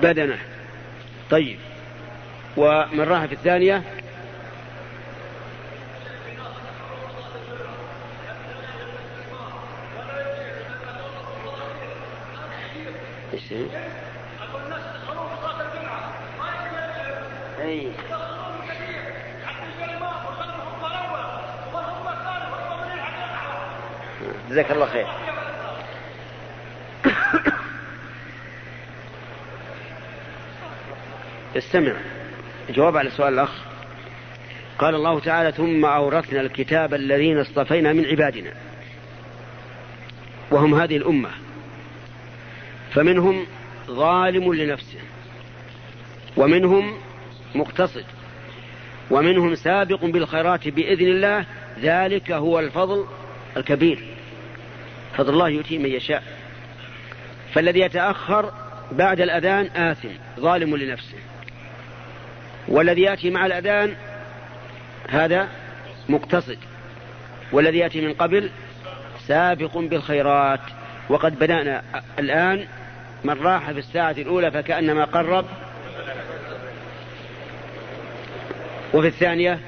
بدنه. 0.02 0.38
طيب. 1.30 1.58
ومن 2.56 3.00
راح 3.00 3.24
في 3.24 3.32
الثانية 3.32 3.82
إيش 13.34 13.52
اي 17.60 17.90
جزاك 24.50 24.70
الله 24.70 24.86
خير. 24.86 25.06
استمع. 31.56 31.92
جواب 32.70 32.96
على 32.96 33.10
سؤال 33.10 33.34
الأخ. 33.34 33.50
قال 34.78 34.94
الله 34.94 35.20
تعالى 35.20 35.52
ثم 35.52 35.84
أورثنا 35.84 36.40
الكتاب 36.40 36.94
الذين 36.94 37.40
اصطفينا 37.40 37.92
من 37.92 38.06
عبادنا. 38.06 38.52
وهم 40.50 40.74
هذه 40.74 40.96
الأمة. 40.96 41.43
فمنهم 42.94 43.46
ظالم 43.86 44.54
لنفسه 44.54 44.98
ومنهم 46.36 46.96
مقتصد 47.54 48.04
ومنهم 49.10 49.54
سابق 49.54 50.04
بالخيرات 50.04 50.68
بإذن 50.68 51.06
الله 51.06 51.44
ذلك 51.80 52.32
هو 52.32 52.60
الفضل 52.60 53.06
الكبير. 53.56 54.04
فضل 55.16 55.32
الله 55.32 55.48
يؤتي 55.48 55.78
من 55.78 55.90
يشاء. 55.90 56.22
فالذي 57.54 57.80
يتأخر 57.80 58.52
بعد 58.92 59.20
الأذان 59.20 59.66
آثم 59.66 60.08
ظالم 60.40 60.76
لنفسه. 60.76 61.18
والذي 62.68 63.02
يأتي 63.02 63.30
مع 63.30 63.46
الأذان 63.46 63.94
هذا 65.08 65.48
مقتصد. 66.08 66.58
والذي 67.52 67.78
يأتي 67.78 68.00
من 68.00 68.14
قبل 68.14 68.50
سابق 69.26 69.78
بالخيرات. 69.78 70.60
وقد 71.08 71.38
بدأنا 71.38 71.82
الآن 72.18 72.66
من 73.24 73.42
راح 73.42 73.70
في 73.70 73.78
الساعة 73.78 74.10
الأولى 74.10 74.50
فكأنما 74.50 75.04
قرب. 75.04 75.46
وفي 78.94 79.06
الثانية؟ 79.06 79.60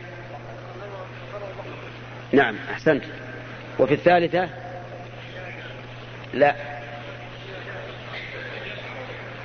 نعم 2.33 2.57
أحسنت. 2.73 3.05
وفي 3.79 3.95
الثالثة؟ 3.95 4.49
لا. 6.35 6.55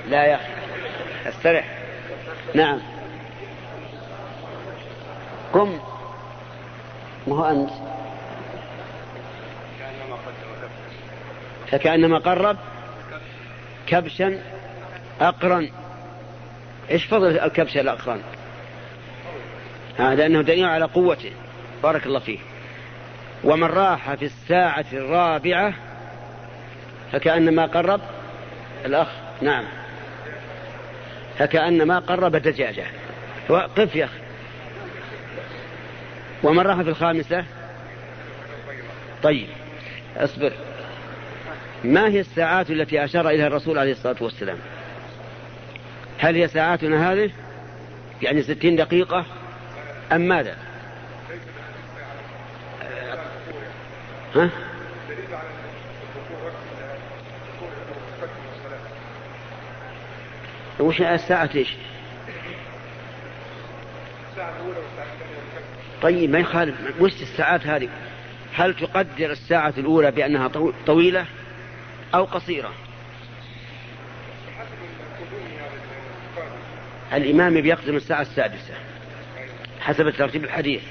لا 0.09 0.23
يا 0.25 0.35
أخي 0.35 0.51
أسترح. 1.29 1.77
نعم. 2.55 2.81
قم. 5.53 5.79
ما 7.27 7.35
هو 7.35 7.45
أنت؟ 7.45 7.69
فكأنما 11.71 12.17
قرب. 12.17 12.57
كبشا 13.87 14.41
أقرا 15.21 15.69
إيش 16.91 17.05
فضل 17.05 17.39
الكبش 17.39 17.77
الأقران؟ 17.77 18.21
هذا 19.97 20.25
أنه 20.25 20.41
دليل 20.41 20.65
على 20.65 20.85
قوته. 20.85 21.31
بارك 21.83 22.05
الله 22.05 22.19
فيه 22.19 22.39
ومن 23.43 23.67
راح 23.67 24.13
في 24.13 24.25
الساعة 24.25 24.85
الرابعة 24.93 25.73
فكأنما 27.11 27.65
قرب 27.65 28.01
الأخ 28.85 29.07
نعم. 29.41 29.65
فكأنما 31.37 31.99
قرب 31.99 32.35
دجاجة 32.35 32.85
قف 33.49 33.95
يا 33.95 34.05
أخي. 34.05 34.19
ومن 36.43 36.59
راح 36.59 36.81
في 36.81 36.89
الخامسة؟ 36.89 37.45
طيب 39.23 39.47
اصبر. 40.17 40.53
ما 41.83 42.07
هي 42.07 42.19
الساعات 42.19 42.71
التي 42.71 43.03
أشار 43.03 43.29
إليها 43.29 43.47
الرسول 43.47 43.77
عليه 43.77 43.91
الصلاة 43.91 44.15
والسلام؟ 44.21 44.57
هل 46.17 46.35
هي 46.35 46.47
ساعاتنا 46.47 47.11
هذه؟ 47.11 47.31
يعني 48.21 48.43
ستين 48.43 48.75
دقيقة؟ 48.75 49.25
أم 50.11 50.21
ماذا؟ 50.21 50.57
ها؟ 54.35 54.49
وش 60.79 61.01
الساعة 61.01 61.49
إيش؟ 61.55 61.75
طيب 66.01 66.29
ما 66.29 66.39
يخالف 66.39 66.75
وش 66.99 67.21
الساعات 67.21 67.67
هذه؟ 67.67 67.89
هل 68.53 68.73
تقدر 68.73 69.31
الساعة 69.31 69.73
الأولى 69.77 70.11
بأنها 70.11 70.51
طويلة؟ 70.87 71.25
أو 72.15 72.23
قصيرة. 72.23 72.71
الإمام 77.13 77.61
بيقدم 77.61 77.95
الساعة 77.95 78.21
السادسة 78.21 78.73
حسب 79.79 80.09
ترتيب 80.09 80.43
الحديث. 80.43 80.81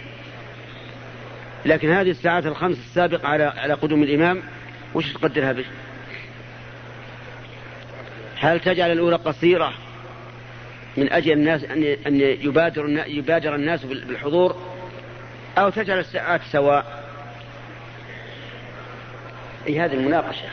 لكن 1.67 1.91
هذه 1.91 2.11
الساعات 2.11 2.47
الخمس 2.47 2.79
السابقة 2.79 3.29
على 3.29 3.45
على 3.45 3.75
قدوم 3.75 4.03
الإمام 4.03 4.43
وش 4.95 5.13
تقدرها 5.13 5.53
به؟ 5.53 5.65
هل 8.37 8.61
تجعل 8.61 8.93
الأولى 8.93 9.17
قصيرة 9.17 9.73
من 10.97 11.13
أجل 11.13 11.33
الناس 11.33 11.65
أن 11.65 11.97
أن 12.07 12.21
يبادر 12.21 13.05
يبادر 13.07 13.55
الناس 13.55 13.85
بالحضور 13.85 14.57
أو 15.59 15.71
تجعل 15.71 15.99
الساعات 15.99 16.41
سواء؟ 16.53 17.05
أي 19.67 19.81
هذه 19.81 19.95
المناقشة. 19.95 20.49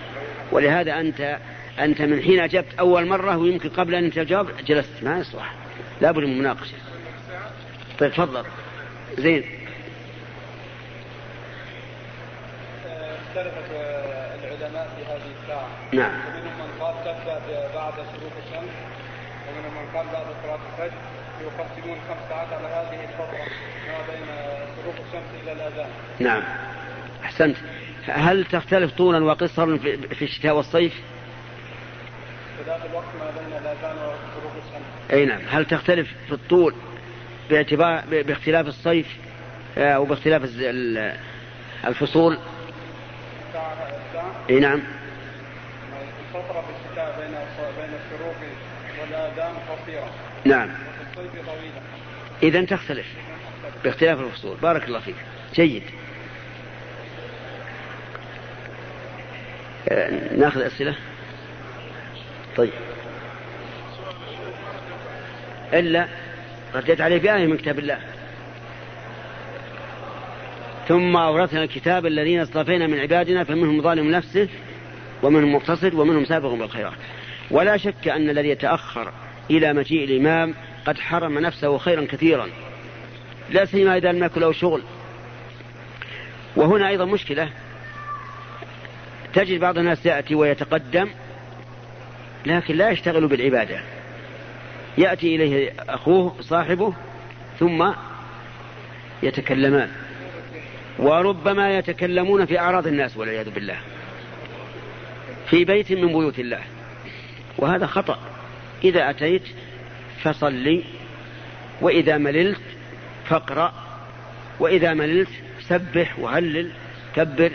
ولهذا 0.51 0.99
أنت 0.99 1.37
أنت 1.79 2.01
من 2.01 2.21
حين 2.21 2.39
أجبت 2.39 2.79
أول 2.79 3.05
مرة 3.05 3.37
ويمكن 3.37 3.69
قبل 3.69 3.95
أن 3.95 4.11
تجاوب 4.11 4.47
جلست. 4.65 5.03
ما 5.03 5.19
يصلح. 5.19 5.53
لابد 6.01 6.23
من 6.23 6.39
مناقشة. 6.39 6.75
طيب 7.99 8.11
تفضل. 8.11 8.45
زين. 9.17 9.43
اختلفت 12.85 13.71
العلماء 14.43 14.89
في 14.97 15.05
هذه 15.05 15.31
الساعة. 15.41 15.67
نعم. 15.91 16.11
ومنهم 16.11 16.57
من 16.59 16.81
قال 16.81 16.95
تبدأ 17.05 17.39
بعد 17.75 17.93
شروق 17.93 18.33
الشمس 18.45 18.73
ومنهم 19.47 19.73
من 19.73 19.97
قال 19.97 20.05
بعد 20.05 20.25
صلاة 20.43 20.59
الفجر. 20.71 20.97
يقسمون 21.41 21.97
خمس 22.09 22.29
ساعات 22.29 22.47
على 22.53 22.67
هذه 22.67 22.99
الفترة 23.03 23.45
ما 23.87 23.97
بين 24.09 24.25
شروق 24.75 24.95
الشمس 25.07 25.43
إلى 25.43 25.51
الأذان. 25.51 25.89
نعم. 26.19 26.43
أحسنت. 27.27 27.57
هل 28.05 28.45
تختلف 28.45 28.91
طولا 28.91 29.23
وقصرا 29.25 29.77
في 30.11 30.21
الشتاء 30.21 30.55
والصيف؟ 30.55 30.93
الوقت 32.67 33.05
ما 33.19 33.31
بين 33.31 33.57
الأذان 33.57 33.95
وشروق 33.95 34.53
الشمس. 34.57 35.11
أي 35.13 35.25
نعم. 35.25 35.41
هل 35.49 35.65
تختلف 35.65 36.07
في 36.27 36.33
الطول 36.33 36.75
باعتبار 37.49 38.03
باختلاف 38.09 38.67
الصيف 38.67 39.17
أو 39.77 40.05
باختلاف 40.05 40.43
الفصول؟ 41.85 42.37
أي 44.49 44.59
نعم. 44.59 44.81
الفترة 46.35 46.61
في 46.61 46.89
الشتاء 46.89 47.15
بين 47.19 47.35
بين 47.77 47.99
الشروق 48.05 48.35
والآذان 49.01 49.53
قصيرة. 49.69 50.09
نعم. 50.45 50.69
وفي 50.69 51.21
الصيف 51.21 51.45
طويلة. 51.45 51.81
إذا 52.43 52.65
تختلف 52.65 53.07
باختلاف 53.83 54.19
الفصول. 54.19 54.57
بارك 54.57 54.87
الله 54.87 54.99
فيك. 54.99 55.15
جيد. 55.53 55.83
ناخذ 60.37 60.61
أسئلة؟ 60.61 60.95
طيب. 62.55 62.73
إلا 65.73 66.07
رديت 66.75 67.01
عليه 67.01 67.17
بآية 67.17 67.47
من 67.47 67.57
كتاب 67.57 67.79
الله. 67.79 67.99
ثم 70.87 71.17
أورثنا 71.17 71.63
الكتاب 71.63 72.05
الذين 72.05 72.39
اصطفينا 72.39 72.87
من 72.87 72.99
عبادنا 72.99 73.43
فمنهم 73.43 73.81
ظالم 73.81 74.11
نفسه 74.11 74.47
ومنهم 75.23 75.55
مقتصد 75.55 75.93
ومنهم 75.93 76.25
سابق 76.25 76.49
بالخيرات. 76.49 76.97
ولا 77.51 77.77
شك 77.77 78.07
أن 78.07 78.29
الذي 78.29 78.49
يتأخر 78.49 79.13
إلى 79.51 79.73
مجيء 79.73 80.03
الإمام 80.03 80.53
قد 80.85 80.97
حرم 80.97 81.39
نفسه 81.39 81.77
خيرا 81.77 82.05
كثيرا. 82.05 82.47
لا 83.49 83.65
سيما 83.65 83.97
إذا 83.97 84.11
لم 84.11 84.23
يكن 84.23 84.41
له 84.41 84.51
شغل. 84.51 84.81
وهنا 86.55 86.87
أيضا 86.87 87.05
مشكلة. 87.05 87.49
تجد 89.37 89.59
بعض 89.59 89.77
الناس 89.77 90.05
يأتي 90.05 90.35
ويتقدم 90.35 91.09
لكن 92.45 92.75
لا 92.75 92.89
يشتغل 92.89 93.27
بالعبادة. 93.27 93.79
يأتي 94.97 95.35
إليه 95.35 95.73
أخوه 95.89 96.35
صاحبه 96.41 96.93
ثم 97.59 97.91
يتكلمان. 99.23 99.89
وربما 100.99 101.77
يتكلمون 101.77 102.45
في 102.45 102.59
أعراض 102.59 102.87
الناس 102.87 103.17
والعياذ 103.17 103.49
بالله. 103.49 103.77
في 105.49 105.65
بيت 105.65 105.91
من 105.91 106.07
بيوت 106.07 106.39
الله. 106.39 106.61
وهذا 107.57 107.85
خطأ. 107.85 108.19
إذا 108.83 109.09
أتيت 109.09 109.43
فصلي 110.23 110.83
وإذا 111.81 112.17
مللت 112.17 112.61
فاقرأ 113.25 113.73
وإذا 114.59 114.93
مللت 114.93 115.29
سبح 115.61 116.19
وهلل 116.19 116.71
كبر. 117.15 117.51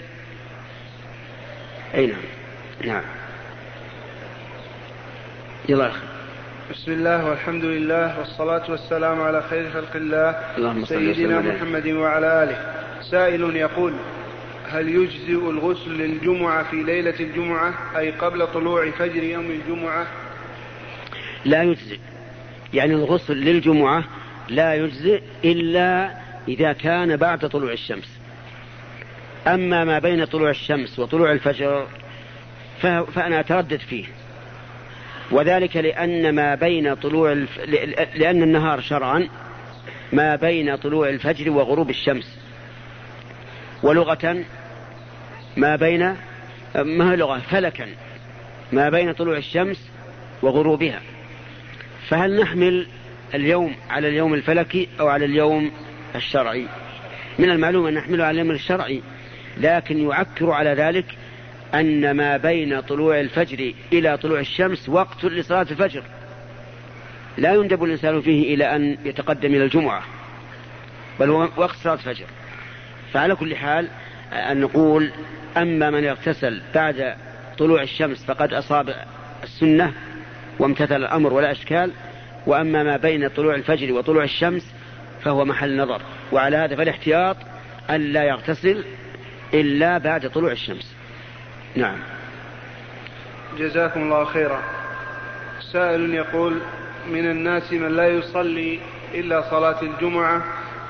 أي 1.94 2.06
نعم. 2.06 2.20
نعم. 2.84 3.02
يلا 5.68 5.88
أخي. 5.88 6.06
بسم 6.70 6.92
الله 6.92 7.26
والحمد 7.30 7.64
لله 7.64 8.18
والصلاة 8.18 8.70
والسلام 8.70 9.20
على 9.20 9.42
خير 9.42 9.70
خلق 9.70 9.96
الله 9.96 10.36
سيدنا 10.84 11.40
محمد 11.40 11.88
وعلى 11.88 12.42
آله. 12.42 12.74
سائل 13.10 13.56
يقول 13.56 13.92
هل 14.68 14.88
يجزئ 14.88 15.50
الغسل 15.50 15.90
للجمعة 15.90 16.70
في 16.70 16.82
ليلة 16.82 17.20
الجمعة 17.20 17.74
أي 17.98 18.10
قبل 18.10 18.46
طلوع 18.46 18.90
فجر 18.90 19.22
يوم 19.22 19.50
الجمعة؟ 19.50 20.06
لا 21.44 21.62
يجزئ. 21.62 21.98
يعني 22.74 22.94
الغسل 22.94 23.36
للجمعة 23.36 24.04
لا 24.48 24.74
يجزئ 24.74 25.22
إلا 25.44 26.10
إذا 26.48 26.72
كان 26.72 27.16
بعد 27.16 27.48
طلوع 27.48 27.72
الشمس. 27.72 28.21
أما 29.46 29.84
ما 29.84 29.98
بين 29.98 30.24
طلوع 30.24 30.50
الشمس 30.50 30.98
وطلوع 30.98 31.32
الفجر 31.32 31.86
فأنا 32.82 33.40
أتردد 33.40 33.80
فيه. 33.80 34.04
وذلك 35.30 35.76
لأن 35.76 36.34
ما 36.34 36.54
بين 36.54 36.94
طلوع 36.94 37.32
الف... 37.32 37.58
لأن 38.14 38.42
النهار 38.42 38.80
شرعا 38.80 39.28
ما 40.12 40.36
بين 40.36 40.76
طلوع 40.76 41.08
الفجر 41.08 41.50
وغروب 41.50 41.90
الشمس. 41.90 42.38
ولغة 43.82 44.44
ما 45.56 45.76
بين 45.76 46.16
ما 46.74 47.12
هي 47.12 47.16
لغة؟ 47.16 47.38
فلكا. 47.38 47.88
ما 48.72 48.88
بين 48.88 49.12
طلوع 49.12 49.36
الشمس 49.36 49.90
وغروبها. 50.42 51.00
فهل 52.08 52.40
نحمل 52.40 52.86
اليوم 53.34 53.74
على 53.90 54.08
اليوم 54.08 54.34
الفلكي 54.34 54.88
أو 55.00 55.08
على 55.08 55.24
اليوم 55.24 55.72
الشرعي؟ 56.14 56.66
من 57.38 57.50
المعلوم 57.50 57.86
أن 57.86 57.94
نحمله 57.94 58.24
على 58.24 58.40
اليوم 58.40 58.50
الشرعي. 58.50 59.02
لكن 59.58 60.08
يعكر 60.08 60.50
على 60.50 60.70
ذلك 60.70 61.04
أن 61.74 62.10
ما 62.10 62.36
بين 62.36 62.80
طلوع 62.80 63.20
الفجر 63.20 63.72
إلى 63.92 64.16
طلوع 64.16 64.40
الشمس 64.40 64.88
وقت 64.88 65.24
لصلاة 65.24 65.66
الفجر. 65.70 66.02
لا 67.38 67.54
يندب 67.54 67.84
الإنسان 67.84 68.20
فيه 68.20 68.54
إلى 68.54 68.76
أن 68.76 68.98
يتقدم 69.04 69.54
إلى 69.54 69.64
الجمعة 69.64 70.02
بل 71.20 71.30
هو 71.30 71.48
وقت 71.56 71.76
صلاة 71.76 71.94
الفجر. 71.94 72.26
فعلى 73.12 73.34
كل 73.34 73.56
حال 73.56 73.88
أن 74.32 74.60
نقول 74.60 75.10
أما 75.56 75.90
من 75.90 76.04
اغتسل 76.04 76.62
بعد 76.74 77.14
طلوع 77.58 77.82
الشمس 77.82 78.24
فقد 78.24 78.52
أصاب 78.52 78.94
السنة 79.42 79.92
وامتثل 80.58 80.96
الأمر 80.96 81.32
ولا 81.32 81.52
أشكال 81.52 81.90
وأما 82.46 82.82
ما 82.82 82.96
بين 82.96 83.28
طلوع 83.28 83.54
الفجر 83.54 83.92
وطلوع 83.92 84.24
الشمس 84.24 84.74
فهو 85.22 85.44
محل 85.44 85.76
نظر. 85.76 86.02
وعلى 86.32 86.56
هذا 86.56 86.76
فالاحتياط 86.76 87.36
أن 87.90 88.00
لا 88.00 88.24
يغتسل 88.24 88.84
إلا 89.54 89.98
بعد 89.98 90.30
طلوع 90.30 90.52
الشمس. 90.52 90.94
نعم. 91.76 91.98
جزاكم 93.58 94.02
الله 94.02 94.24
خيرا. 94.24 94.62
سائل 95.72 96.14
يقول 96.14 96.60
من 97.10 97.30
الناس 97.30 97.72
من 97.72 97.96
لا 97.96 98.08
يصلي 98.08 98.78
إلا 99.14 99.50
صلاة 99.50 99.82
الجمعة 99.82 100.42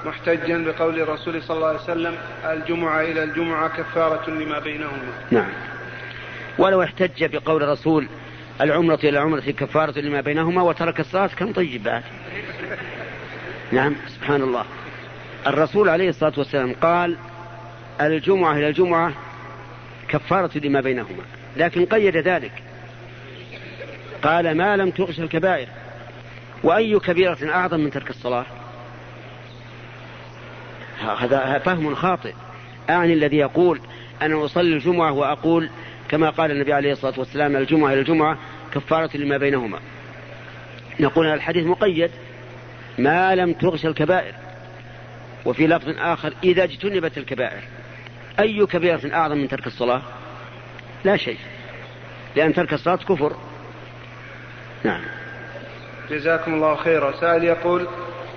محتجا 0.06 0.58
بقول 0.58 1.00
الرسول 1.00 1.42
صلى 1.42 1.56
الله 1.56 1.68
عليه 1.68 1.78
وسلم 1.78 2.14
الجمعة 2.44 3.00
إلى 3.00 3.22
الجمعة 3.22 3.68
كفارة 3.68 4.30
لما 4.30 4.58
بينهما. 4.58 5.12
نعم. 5.30 5.52
ولو 6.58 6.82
احتج 6.82 7.24
بقول 7.24 7.62
الرسول 7.62 8.08
العمرة 8.60 8.98
إلى 9.02 9.08
العمرة 9.08 9.40
كفارة 9.40 10.00
لما 10.00 10.20
بينهما 10.20 10.62
وترك 10.62 11.00
الصلاة 11.00 11.26
كم 11.26 11.52
طيب 11.52 11.82
بعد؟ 11.82 12.02
نعم 13.72 13.94
سبحان 14.08 14.42
الله. 14.42 14.64
الرسول 15.46 15.88
عليه 15.88 16.08
الصلاة 16.08 16.32
والسلام 16.36 16.74
قال 16.82 17.16
الجمعة 18.00 18.52
إلى 18.52 18.68
الجمعة 18.68 19.12
كفارة 20.08 20.58
لما 20.58 20.80
بينهما 20.80 21.22
لكن 21.56 21.86
قيد 21.86 22.16
ذلك. 22.16 22.52
قال 24.22 24.56
ما 24.56 24.76
لم 24.76 24.90
تغش 24.90 25.20
الكبائر 25.20 25.68
وأي 26.64 26.98
كبيرة 26.98 27.38
أعظم 27.50 27.80
من 27.80 27.90
ترك 27.90 28.10
الصلاة؟ 28.10 28.46
هذا 31.18 31.58
فهم 31.58 31.94
خاطئ. 31.94 32.34
أعني 32.90 33.12
الذي 33.12 33.36
يقول 33.36 33.80
أنا 34.22 34.44
أصلي 34.44 34.72
الجمعة 34.74 35.12
وأقول 35.12 35.70
كما 36.08 36.30
قال 36.30 36.50
النبي 36.50 36.72
عليه 36.72 36.92
الصلاة 36.92 37.14
والسلام 37.18 37.56
الجمعة 37.56 37.92
إلى 37.92 38.00
الجمعة 38.00 38.38
كفارة 38.74 39.16
لما 39.16 39.36
بينهما. 39.36 39.78
نقول 41.00 41.26
الحديث 41.26 41.66
مقيد. 41.66 42.10
ما 42.98 43.34
لم 43.34 43.52
تغش 43.52 43.86
الكبائر. 43.86 44.34
وفي 45.44 45.66
لفظ 45.66 45.88
آخر 45.98 46.34
إذا 46.44 46.64
اجتنبت 46.64 47.18
الكبائر. 47.18 47.62
أي 48.40 48.66
كبيرة 48.66 49.14
أعظم 49.14 49.36
من 49.36 49.48
ترك 49.48 49.66
الصلاة؟ 49.66 50.02
لا 51.04 51.16
شيء. 51.16 51.38
لأن 52.36 52.54
ترك 52.54 52.72
الصلاة 52.72 52.96
كفر. 52.96 53.32
نعم. 54.84 55.00
جزاكم 56.10 56.54
الله 56.54 56.76
خيرا. 56.76 57.12
سائل 57.12 57.44
يقول 57.44 57.86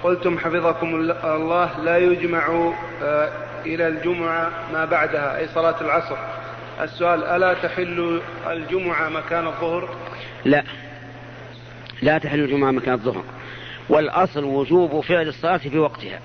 قلتم 0.03 0.39
حفظكم 0.39 0.95
الله 1.23 1.79
لا 1.79 1.97
يجمع 1.97 2.73
آه، 3.03 3.29
إلى 3.65 3.87
الجمعة 3.87 4.51
ما 4.73 4.85
بعدها 4.85 5.37
أي 5.37 5.47
صلاة 5.47 5.81
العصر. 5.81 6.17
السؤال 6.81 7.23
ألا 7.23 7.53
تحل 7.53 8.21
الجمعة 8.47 9.09
مكان 9.09 9.47
الظهر؟ 9.47 9.95
لا. 10.45 10.63
لا 12.01 12.17
تحل 12.17 12.39
الجمعة 12.39 12.71
مكان 12.71 12.93
الظهر. 12.93 13.23
والأصل 13.89 14.43
وجوب 14.43 14.99
فعل 14.99 15.27
الصلاة 15.27 15.57
في 15.57 15.79
وقتها. 15.79 16.19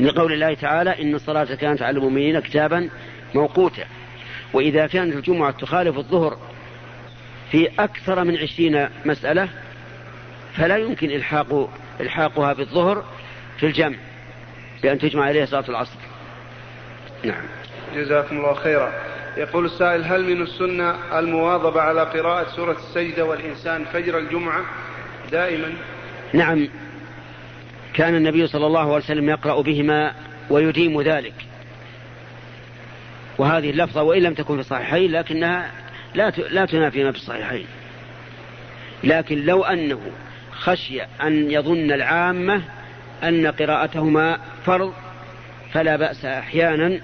لقول 0.00 0.32
الله 0.32 0.54
تعالى 0.54 1.02
إن 1.02 1.14
الصلاة 1.14 1.54
كانت 1.54 1.82
على 1.82 1.98
المؤمنين 1.98 2.40
كتابا 2.40 2.88
موقوتا. 3.34 3.84
وإذا 4.52 4.86
كانت 4.86 5.16
الجمعة 5.16 5.50
تخالف 5.50 5.98
الظهر 5.98 6.38
في 7.50 7.68
أكثر 7.78 8.24
من 8.24 8.36
عشرين 8.36 8.88
مسألة 9.04 9.48
فلا 10.56 10.76
يمكن 10.76 11.10
إلحاق 11.10 11.70
إلحاقها 12.00 12.52
بالظهر 12.52 13.04
في 13.58 13.66
الجمع 13.66 13.96
بأن 14.82 14.98
تجمع 14.98 15.24
عليها 15.24 15.46
صلاة 15.46 15.68
العصر. 15.68 15.98
نعم. 17.24 17.42
جزاكم 17.94 18.36
الله 18.36 18.54
خيرا. 18.54 18.92
يقول 19.36 19.64
السائل 19.64 20.04
هل 20.04 20.24
من 20.24 20.42
السنة 20.42 21.18
المواظبة 21.18 21.80
على 21.80 22.00
قراءة 22.00 22.56
سورة 22.56 22.76
السجدة 22.78 23.24
والإنسان 23.24 23.84
فجر 23.84 24.18
الجمعة 24.18 24.64
دائما؟ 25.32 25.72
نعم. 26.32 26.68
كان 27.94 28.14
النبي 28.14 28.46
صلى 28.46 28.66
الله 28.66 28.80
عليه 28.80 28.92
وسلم 28.92 29.28
يقرأ 29.28 29.62
بهما 29.62 30.12
ويديم 30.50 31.02
ذلك. 31.02 31.34
وهذه 33.38 33.70
اللفظة 33.70 34.02
وإن 34.02 34.22
لم 34.22 34.34
تكن 34.34 34.54
في 34.54 34.60
الصحيحين 34.60 35.12
لكنها 35.12 35.70
لا 36.14 36.30
لا 36.30 36.66
تنافي 36.66 37.04
ما 37.04 37.12
في 37.12 37.18
الصحيحين. 37.18 37.66
لكن 39.04 39.46
لو 39.46 39.64
أنه 39.64 40.00
خشي 40.52 41.02
أن 41.02 41.50
يظن 41.50 41.92
العامة 41.92 42.62
أن 43.22 43.46
قراءتهما 43.46 44.38
فرض 44.66 44.94
فلا 45.72 45.96
بأس 45.96 46.24
أحيانا 46.24 47.00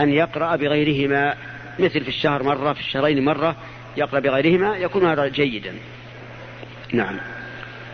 أن 0.00 0.12
يقرأ 0.12 0.56
بغيرهما. 0.56 1.34
مثل 1.78 2.00
في 2.00 2.08
الشهر 2.08 2.42
مرة 2.42 2.72
في 2.72 2.80
الشهرين 2.80 3.24
مرة 3.24 3.56
يقرأ 3.96 4.20
بغيرهما 4.20 4.76
يكون 4.76 5.06
هذا 5.06 5.28
جيدا. 5.28 5.74
نعم. 6.92 7.20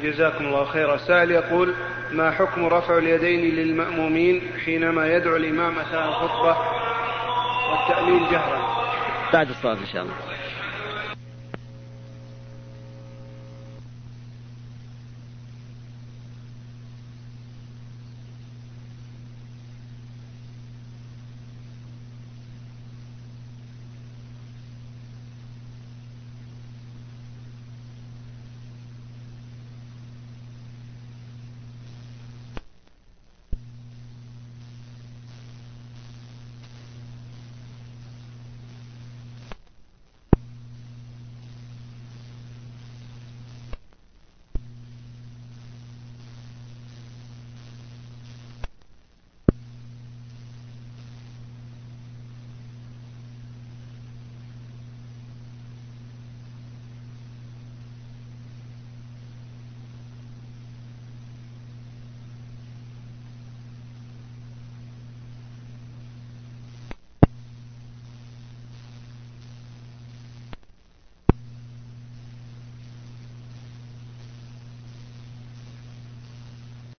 جزاكم 0.02 0.44
الله 0.44 0.64
خيرا. 0.64 0.96
سائل 0.96 1.30
يقول 1.30 1.74
ما 2.12 2.30
حكم 2.30 2.66
رفع 2.66 2.98
اليدين 2.98 3.54
للمأمومين 3.54 4.42
حينما 4.64 5.14
يدعو 5.14 5.36
الإمام 5.36 5.78
أثناء 5.78 6.08
الخطبة 6.08 6.56
والتأمين 7.70 8.30
جهرا؟ 8.30 8.60
بعد 9.32 9.48
الصلاة 9.48 9.74
إن 9.74 9.86
شاء 9.92 10.02
الله. 10.02 10.35